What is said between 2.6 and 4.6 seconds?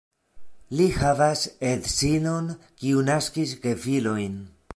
kiu naskis gefilojn.